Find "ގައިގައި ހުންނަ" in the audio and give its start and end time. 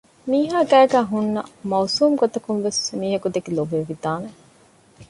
0.71-1.41